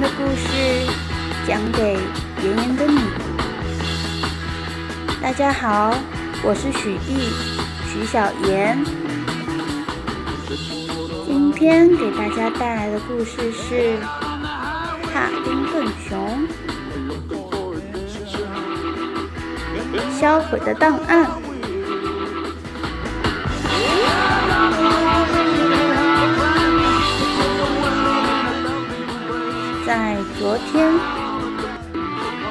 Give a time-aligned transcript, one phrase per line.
[0.00, 0.46] 的故事
[1.46, 1.98] 讲给
[2.42, 2.98] 炎炎的你。
[5.20, 5.94] 大家好，
[6.42, 7.28] 我是许艺，
[7.86, 8.82] 许小妍。
[11.26, 13.98] 今天给大家带来的故事是
[15.12, 16.48] 《帕丁顿熊》
[20.18, 21.26] 销毁的档案。
[30.70, 30.92] 天，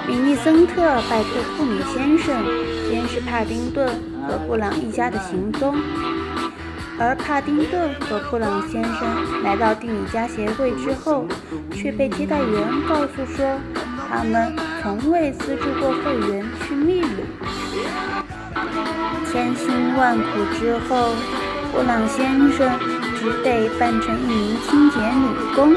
[0.07, 2.43] 米利森特拜托库米先生
[2.89, 3.87] 监视帕丁顿
[4.27, 5.75] 和布朗一家的行踪，
[6.99, 11.25] 而帕丁顿和布朗先生来到蒂米家协会之后，
[11.73, 13.59] 却被接待员告诉说，
[14.09, 17.07] 他们从未资助过会员去秘鲁。
[19.31, 20.23] 千辛万苦
[20.59, 21.13] 之后，
[21.71, 22.79] 布朗先生
[23.19, 25.75] 只得扮成一名清洁女工。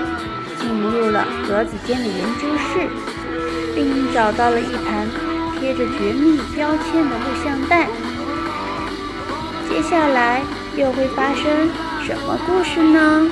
[0.62, 2.88] 进入了格子间的研究室，
[3.74, 5.09] 并找到了一盘
[5.59, 7.88] 贴着绝密标签的录像带。
[9.69, 10.41] 接下来
[10.77, 11.69] 又会发生
[12.04, 13.29] 什么故事呢？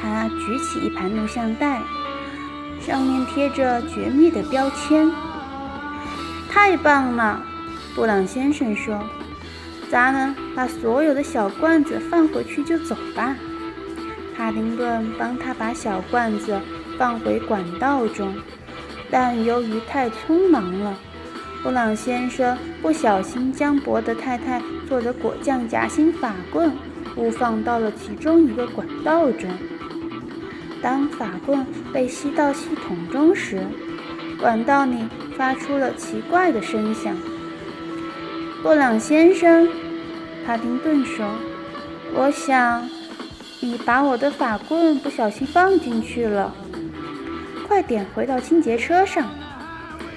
[0.00, 1.80] 他举起一盘录像带，
[2.80, 5.10] 上面贴着绝密的标签。
[6.48, 7.40] 太棒了！
[7.96, 9.02] 布朗先生说
[9.90, 13.34] ：“咱们把所有的小罐子放回去就走吧。”
[14.36, 16.60] 帕丁顿帮他把小罐子
[16.98, 18.34] 放回管道中，
[19.10, 20.94] 但由于太匆忙了，
[21.62, 26.70] 布朗先生不小心将伯德太太做的果酱夹心法棍
[27.16, 29.48] 误放到了其中一个管道中。
[30.82, 33.66] 当法棍被吸到系统中时，
[34.38, 34.98] 管道里
[35.34, 37.16] 发出了奇怪的声响。
[38.62, 39.68] 布朗先生，
[40.44, 41.24] 帕丁顿说
[42.14, 42.88] ：“我想
[43.60, 46.54] 你把我的法棍不小心放进去了。
[47.68, 49.28] 快点回到清洁车上。”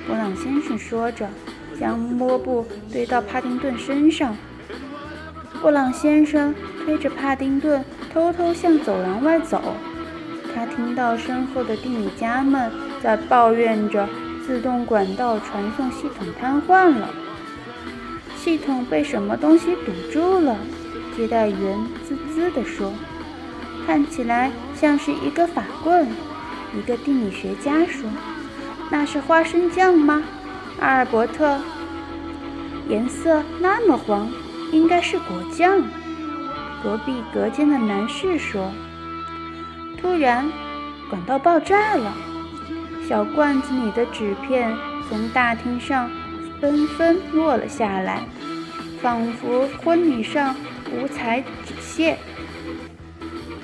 [0.07, 1.27] 布朗先生说着，
[1.79, 4.35] 将抹布堆到帕丁顿身上。
[5.61, 6.55] 布朗先生
[6.85, 9.61] 推着帕丁顿偷偷向走廊外走。
[10.55, 12.71] 他听到身后的地米家们
[13.03, 14.07] 在抱怨着
[14.47, 17.09] 自动管道传送系统瘫痪了。
[18.41, 20.55] 系统被什么东西堵住了？
[21.15, 21.77] 接待员
[22.07, 22.93] 滋滋地说
[23.85, 26.07] ：“看起来像是一个法棍。”
[26.73, 28.09] 一个地理学家说
[28.89, 30.23] ：“那是花生酱吗？”
[30.79, 31.59] 阿尔伯特
[32.87, 34.31] ：“颜色那么黄，
[34.71, 35.83] 应该是果酱。”
[36.81, 38.71] 隔壁隔间的男士说
[39.99, 40.49] ：“突然，
[41.09, 42.13] 管道爆炸了，
[43.05, 44.73] 小罐子里的纸片
[45.09, 46.09] 从大厅上。”
[46.59, 48.23] 纷纷落了下来，
[49.01, 50.55] 仿佛婚礼上
[50.93, 52.17] 五彩纸屑。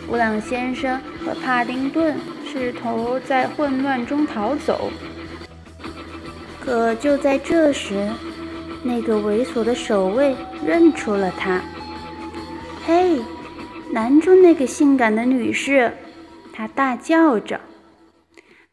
[0.07, 4.91] 布朗先生和帕丁顿试图在混乱中逃走，
[6.59, 8.07] 可就在这时，
[8.84, 10.35] 那个猥琐的守卫
[10.66, 11.61] 认出了他。
[12.85, 13.19] “嘿，
[13.91, 15.91] 拦住那个性感的女士！”
[16.53, 17.59] 他大叫着。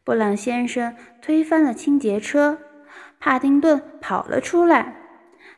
[0.05, 2.57] 布朗先生推翻了清洁车。
[3.25, 4.97] 帕丁顿跑了出来，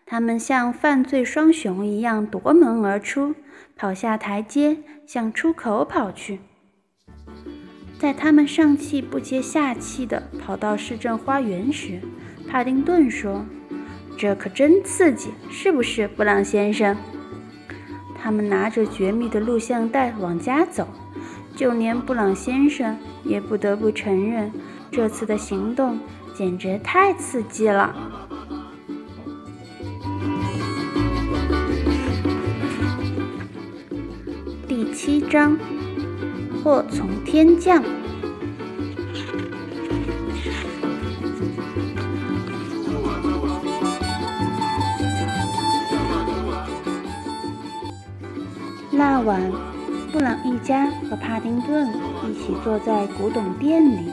[0.06, 3.34] 他们像犯罪双雄一样夺门而出，
[3.76, 4.78] 跑下台阶，
[5.08, 6.42] 向出口跑去。
[7.98, 12.00] 在他们上气不接下气地跑到市政花园时，
[12.48, 13.44] 帕丁顿说
[14.16, 16.96] ：“这可真刺激，是不是，布朗先生？”
[18.16, 20.88] 他们拿着绝密的录像带往家走，
[21.56, 24.52] 就连布朗先生也不得不承认，
[24.92, 26.00] 这次的行动。
[26.38, 27.96] 简直太刺激了！
[34.68, 35.58] 第七章，
[36.62, 37.82] 祸从天降。
[48.92, 49.50] 那晚，
[50.12, 51.88] 布朗一家和帕丁顿
[52.28, 54.12] 一起坐在古董店里。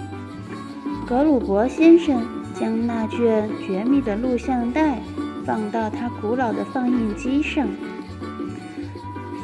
[1.06, 2.22] 格鲁伯先生
[2.54, 4.98] 将那卷绝密的录像带
[5.44, 7.66] 放到他古老的放映机上。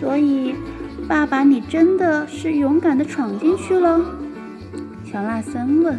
[0.01, 0.55] 所以，
[1.09, 4.01] 爸爸，你真的是勇敢地闯进去了？
[5.05, 5.99] 乔纳森问。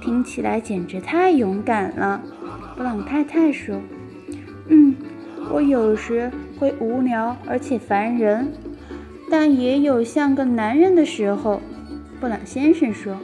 [0.00, 2.20] 听起来简直太勇敢了，
[2.76, 3.80] 布朗太太说。
[4.68, 4.94] 嗯，
[5.50, 8.52] 我有时会无聊而且烦人，
[9.30, 11.60] 但也有像个男人的时候，
[12.20, 13.16] 布朗先生说。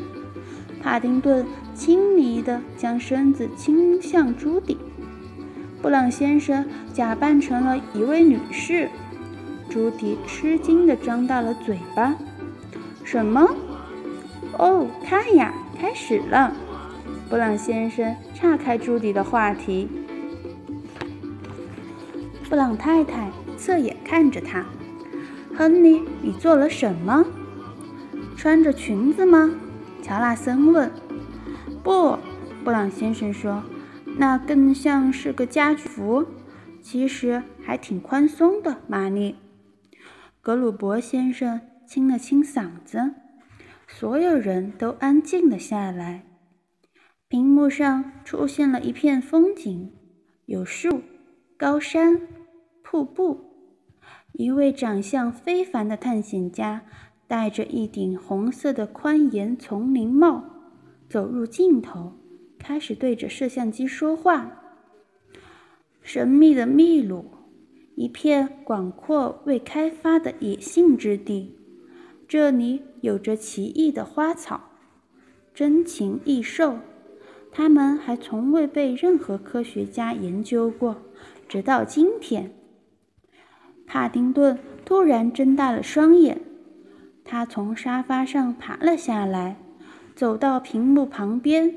[0.85, 4.77] 帕丁顿轻昵地将身子倾向朱迪。
[5.81, 8.91] 布朗先生假扮成了一位女士。
[9.71, 12.15] 朱迪吃惊地张大了嘴巴。
[13.03, 13.57] 什么？
[14.59, 16.53] 哦，看呀，开始了！
[17.31, 19.89] 布朗先生岔开朱迪的话题。
[22.51, 24.67] 布朗太太侧眼看着他。
[25.57, 27.25] 亨利，你做了什么？
[28.37, 29.51] 穿着裙子吗？
[30.05, 30.93] 乔纳森问。
[31.83, 32.19] 不，
[32.63, 33.65] 布朗先生说，
[34.19, 36.27] 那更像是个家居服，
[36.83, 38.83] 其实还挺宽松的。
[38.87, 39.37] 玛丽，
[40.43, 43.15] 格鲁伯先生清了清嗓子，
[43.89, 46.25] 所有人都安静了下来。
[47.27, 49.91] 屏幕上出现了一片风景，
[50.45, 51.01] 有树、
[51.57, 52.21] 高山、
[52.83, 53.53] 瀑布。
[54.33, 56.83] 一位长相非凡的探险家
[57.27, 60.45] 戴着一顶红色的宽檐丛林帽。
[61.09, 62.15] 走入镜头，
[62.59, 64.63] 开始对着摄像机说话。
[66.03, 67.27] 神秘的秘鲁，
[67.95, 71.57] 一片广阔未开发的野性之地，
[72.27, 74.61] 这里有着奇异的花草、
[75.55, 76.79] 珍禽异兽，
[77.53, 80.97] 它们还从未被任何科学家研究过，
[81.47, 82.51] 直到今天。
[83.87, 86.41] 帕丁顿突然睁大了双眼，
[87.35, 89.57] 他从沙发上爬了下来。
[90.15, 91.75] 走到屏幕旁边，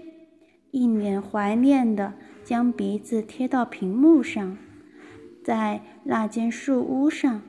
[0.69, 2.13] 一脸怀念地
[2.43, 4.55] 将鼻子贴到屏幕上。
[5.43, 7.41] 在那间树屋上，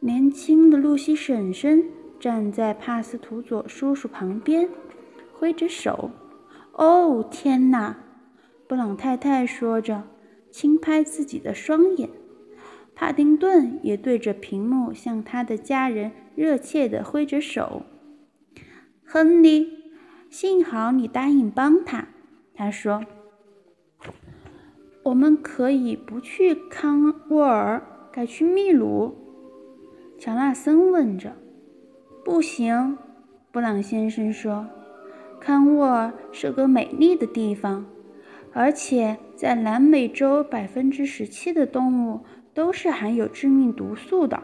[0.00, 1.84] 年轻的露西婶婶
[2.18, 4.66] 站在帕斯图佐叔叔旁边，
[5.34, 6.10] 挥着手。
[6.72, 7.98] “哦，天哪！”
[8.66, 10.04] 布朗太太说着，
[10.50, 12.08] 轻拍自己的双眼。
[12.94, 17.82] 帕丁顿也对着屏幕向他的家人热切地挥着手。
[19.04, 19.82] 亨利。
[20.30, 22.08] 幸好你答应帮他，
[22.54, 23.04] 他说
[25.04, 29.14] ：“我们可以不去康沃尔，改去秘鲁。”
[30.18, 31.36] 乔纳森问着。
[32.24, 32.96] “不行。”
[33.52, 34.66] 布朗先生说
[35.38, 37.84] ，“康沃尔是个美丽的地方，
[38.54, 42.22] 而且在南美洲，百分之十七的动物
[42.54, 44.42] 都是含有致命毒素的。”“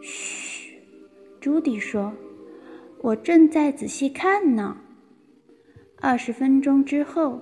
[0.00, 0.80] 嘘。”
[1.40, 2.12] 朱迪说。
[3.02, 4.78] 我正在仔细看呢。
[6.00, 7.40] 二十分钟之后，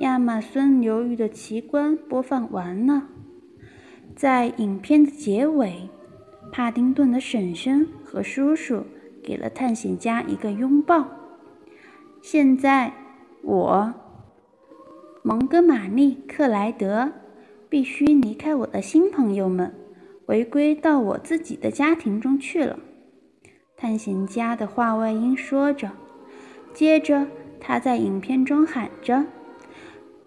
[0.00, 3.08] 亚马孙流域的奇观播放完了。
[4.14, 5.88] 在影片的结尾，
[6.50, 8.84] 帕丁顿的婶婶和叔叔
[9.22, 11.06] 给了探险家一个拥抱。
[12.20, 12.92] 现在，
[13.42, 13.94] 我，
[15.22, 17.10] 蒙哥马利·克莱德，
[17.72, 19.74] 必须离开我的新朋友们，
[20.26, 22.78] 回归到我自己的家庭中去了。
[23.78, 25.92] 探险家的话外音说着，
[26.74, 27.26] 接着
[27.58, 29.24] 他在影片中喊着：“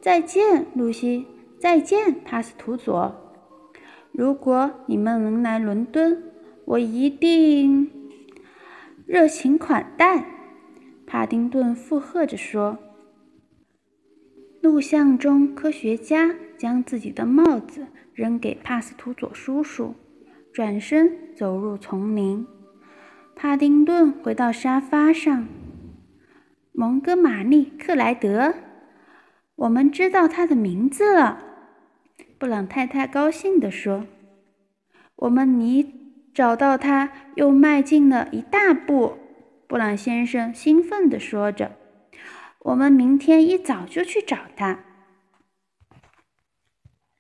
[0.02, 1.28] 再见，露西！
[1.60, 3.14] 再见，帕斯图佐！
[4.12, 6.24] 如果你们能来伦敦，
[6.66, 7.92] 我一定
[9.06, 10.26] 热情款待。”
[11.06, 12.80] 帕丁顿附和着说。
[14.62, 19.96] 录像中，科学家将自己的帽子扔给帕斯图佐叔叔，
[20.54, 22.46] 转身走入丛林。
[23.36, 25.48] 帕丁顿回到沙发上。
[26.72, 28.54] 蒙哥马利·克莱德，
[29.56, 31.42] 我们知道他的名字了。
[32.38, 34.06] 布朗太太高兴地说
[35.16, 35.94] ：“我们离
[36.34, 39.18] 找到他又迈进了一大步。”
[39.68, 41.72] 布朗先生兴奋地说着
[42.60, 44.80] ：“我们明天一早就去找他。”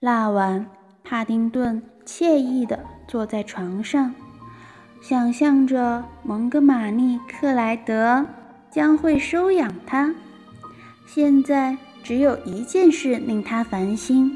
[0.06, 0.68] 那晚，
[1.04, 4.14] 帕丁顿惬意地坐在床上。
[5.02, 8.24] 想象着蒙哥马利·克莱德
[8.70, 10.14] 将会收养他。
[11.08, 14.32] 现在只有一件事令他烦心：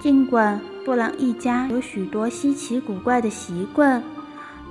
[0.00, 4.02] 尽管布朗一家有许多稀奇古怪的习惯，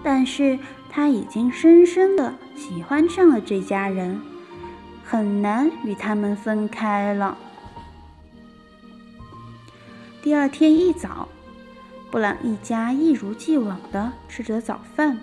[0.03, 0.59] 但是
[0.91, 4.21] 他已经深深地喜欢上了这家人，
[5.03, 7.35] 很难与他们分开了。
[10.27, 11.29] 第二天一早。
[12.11, 15.17] 布朗一家一如既往地吃着早饭，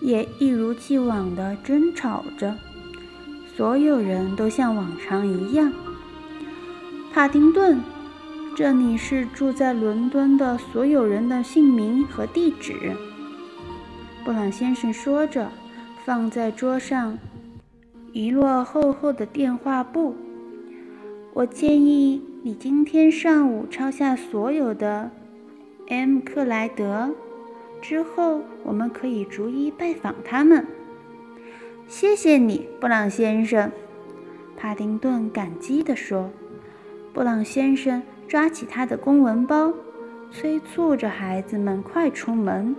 [0.00, 2.56] 也一如既往地争吵着。
[3.54, 5.72] 所有人都像往常一样。
[7.12, 7.80] 帕丁顿，
[8.56, 12.96] 这里是住在伦敦的所有人的姓名和地址。
[14.24, 15.52] 布朗先生说着，
[16.04, 17.16] 放在桌上
[18.12, 20.16] 一摞厚厚的电话簿。
[21.32, 25.10] 我建议你今天上午抄下所有的。
[25.88, 26.20] M.
[26.20, 27.12] 克莱德，
[27.82, 30.64] 之后我们可以逐一拜访他们。
[31.88, 33.72] 谢谢你，布朗先生。
[34.56, 36.30] 帕丁顿感激地说
[37.12, 39.72] ：“布朗先生抓起他的公文包，
[40.30, 42.76] 催促着孩子们快出门。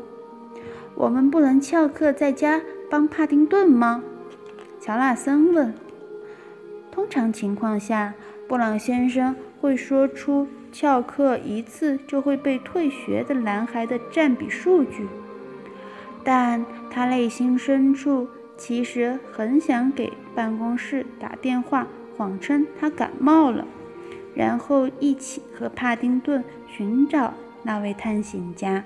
[0.95, 4.01] 我们不能翘课在家帮帕丁顿吗？
[4.79, 5.73] 乔纳森问。
[6.89, 8.13] 通常情况下，
[8.47, 15.07] 布朗先生会说出翘课一次就会被退学的男孩的占比数据，
[16.23, 23.65] 但他内心深处其实很想给办公室打电话，谎称他感冒了，
[24.35, 27.33] 然后一起和帕丁顿寻找
[27.63, 28.83] 那位探险家。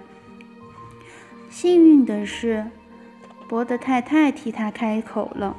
[1.50, 2.66] 幸运的是，
[3.50, 5.58] 伯德太太替他开口了：“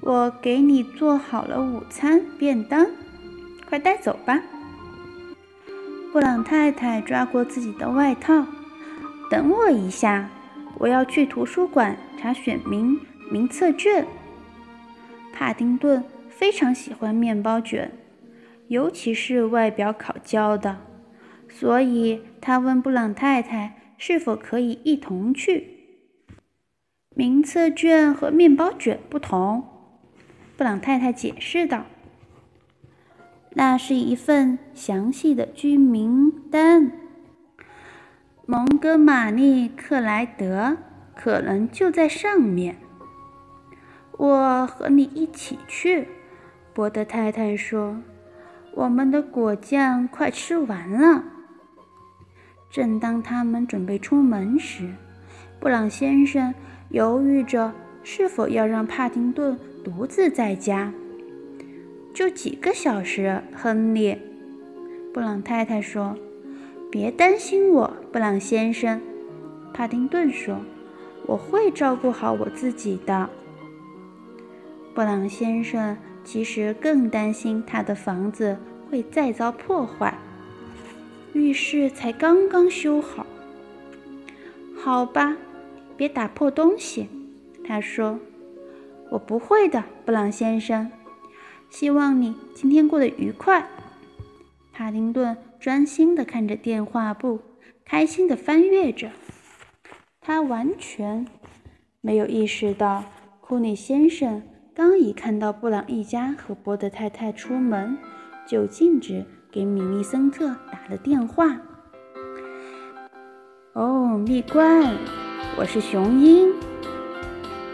[0.00, 2.86] 我给你做好了午餐便当，
[3.68, 4.40] 快带走吧。”
[6.12, 8.46] 布朗太太抓过自己的外套
[9.30, 10.30] ，“等我一下，
[10.78, 14.06] 我要去图书馆查选民名册卷。”
[15.32, 17.90] 帕丁顿非常喜欢面包卷，
[18.68, 20.78] 尤其是外表烤焦的，
[21.48, 23.80] 所以他问布朗太太。
[23.96, 25.68] 是否可以一同去？
[27.10, 29.64] 名册卷和面包卷不同，
[30.56, 31.86] 布朗太太解释道
[33.54, 36.92] ：“那是一份详细的居民单。
[38.46, 40.76] 蒙哥马利克莱德
[41.16, 42.76] 可能就在上面。”
[44.16, 46.06] 我和你一起去，
[46.72, 47.96] 伯德太太说
[48.74, 51.24] ：“我们的果酱快吃完了。”
[52.70, 54.92] 正当他们准备出门时，
[55.58, 56.54] 布朗先生
[56.90, 60.92] 犹豫着是否要让帕丁顿独自在家。
[62.14, 64.16] 就几个小时，亨利。
[65.12, 66.16] 布朗太太说
[66.88, 69.02] ：“别担心我，布朗先生。”
[69.74, 70.60] 帕丁顿说
[71.26, 73.28] ：“我会照顾好我自己的。”
[74.94, 78.56] 布朗先生其实更担心他的房子
[78.88, 80.16] 会再遭破坏。
[81.32, 83.26] 浴室才刚刚修好，
[84.76, 85.36] 好吧，
[85.96, 87.08] 别打破东西。
[87.66, 88.20] 他说
[89.10, 90.88] ：“我不会的，布朗先生。
[91.74, 93.68] 希望你今天过得愉快。”
[94.72, 97.40] 帕丁顿专心地看着电话簿，
[97.84, 99.10] 开心地翻阅着。
[100.20, 101.26] 他完全
[102.00, 103.02] 没有意识到，
[103.40, 104.40] 库里先生
[104.72, 107.98] 刚一看到布朗一家和波德太太出门，
[108.46, 109.26] 就径直。
[109.50, 111.60] 给米利森特打了电话。
[113.72, 114.96] 哦，蜜罐，
[115.56, 116.52] 我是雄鹰。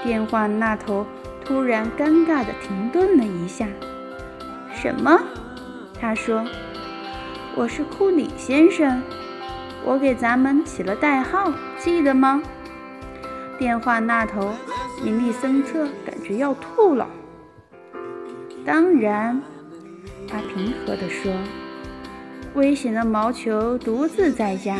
[0.03, 1.07] 电话那头
[1.43, 3.67] 突然尴尬的停顿了一下。
[4.81, 5.21] 什么？
[6.01, 6.43] 他说
[7.55, 9.03] ：“我是库里先生，
[9.85, 12.43] 我给咱们起了代号，记得吗？”
[13.59, 14.55] 电话那头，
[15.05, 17.07] 米利森特感觉要吐了。
[18.65, 19.43] 当然，
[20.27, 21.31] 他平和地说。
[22.55, 24.79] 危险的毛球独自在家，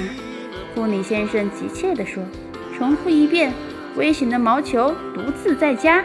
[0.75, 2.23] 库里先生急切地说
[2.75, 3.53] ：“重复一遍，
[3.97, 6.03] 危险的毛球独自在家。”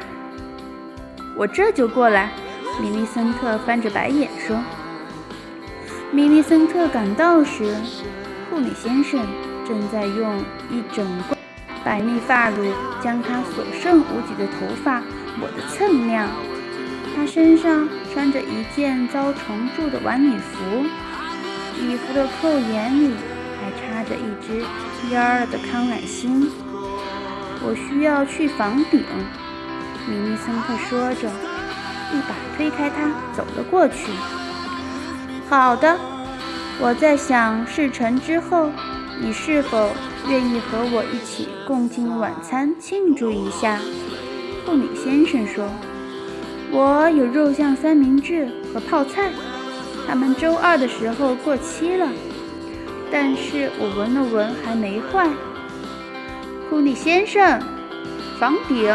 [1.37, 2.29] 我这就过来。”
[2.81, 4.57] 米利森特翻着白眼说。
[6.11, 7.75] 米利森特赶到时，
[8.49, 9.25] 库里先生
[9.67, 10.37] 正在用
[10.69, 11.37] 一整罐
[11.83, 12.57] 百蜜发乳
[13.01, 15.01] 将他所剩无几的头发
[15.39, 16.27] 抹得锃亮。
[17.15, 20.85] 他身上穿着一件遭虫蛀的晚礼服。
[21.79, 23.11] 礼服的扣眼里
[23.59, 24.63] 还插着一只
[25.09, 26.49] 蔫了的康乃馨。
[27.61, 29.01] 我需要去房顶，
[30.07, 31.29] 米利森特说着，
[32.15, 34.11] 一把推开他，走了过去。
[35.49, 35.97] 好的，
[36.79, 38.71] 我在想事成之后，
[39.19, 39.91] 你是否
[40.29, 43.79] 愿意和我一起共进晚餐，庆祝一下？
[44.65, 45.69] 库里先生说
[46.71, 49.29] ：“我有肉酱三明治和泡菜。”
[50.07, 52.07] 他们周二的时候过期了，
[53.11, 55.29] 但是我闻了闻还没坏。
[56.69, 57.59] 库里先生，
[58.39, 58.91] 房顶，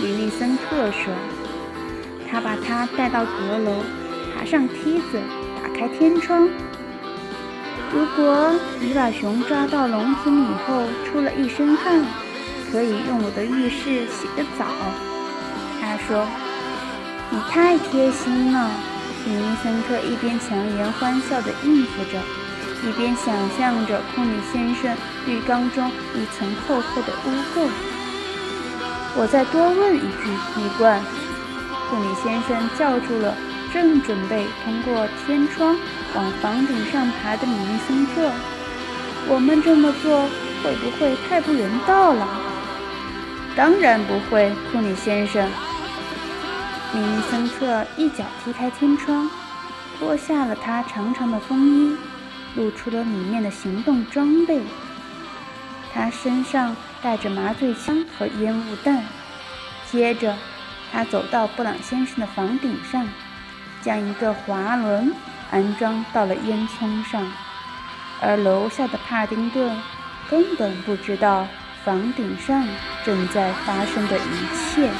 [0.00, 1.12] 米利森特说。
[2.30, 3.82] 他把他带到阁楼，
[4.34, 5.20] 爬上梯子，
[5.62, 6.48] 打开天窗。
[7.92, 12.04] 如果你把熊抓到笼子里后出了一身汗，
[12.70, 14.66] 可以用我的浴室洗个澡。
[15.80, 16.26] 他说
[17.32, 18.70] ：“你太贴心了。”
[19.26, 22.18] 米利森特一边强颜欢笑地应付着，
[22.86, 27.68] 一边想象着库里先生浴缸中一层厚厚的污垢。
[29.16, 31.02] 我再多问一句，蜜罐。
[31.88, 33.34] 库里先生叫住了
[33.72, 35.76] 正准备通过天窗
[36.14, 38.30] 往房顶上爬的米利森特
[39.28, 40.28] ：“我们这么做
[40.62, 42.28] 会不会太不人道了
[43.56, 45.48] ？”“当然不会，库里先生。”
[46.92, 49.30] 米利森特一脚踢开天窗，
[49.98, 51.96] 脱下了他长长的风衣，
[52.54, 54.62] 露出了里面的行动装备。
[55.92, 59.04] 他身上带着麻醉枪和烟雾弹。
[59.90, 60.34] 接着，
[60.92, 63.06] 他走到布朗先生的房顶上，
[63.82, 65.12] 将一个滑轮
[65.50, 67.30] 安装到了烟囱上，
[68.20, 69.80] 而楼下的帕丁顿
[70.28, 71.46] 根本不知道
[71.84, 72.66] 房顶上
[73.04, 74.90] 正在发生的一切。